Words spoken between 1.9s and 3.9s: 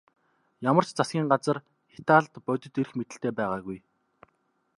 Италид бодит эрх мэдэлтэй байгаагүй.